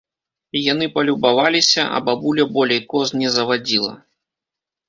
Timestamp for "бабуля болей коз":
2.07-3.15